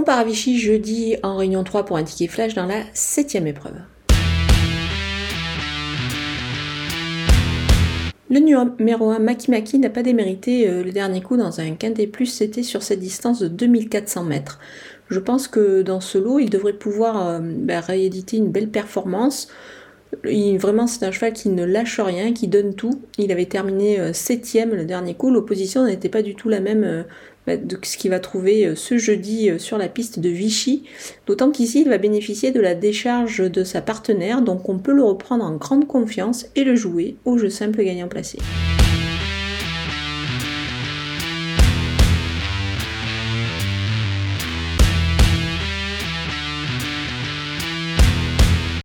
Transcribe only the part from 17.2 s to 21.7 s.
euh, bah, rééditer une belle performance. Vraiment, c'est un cheval qui ne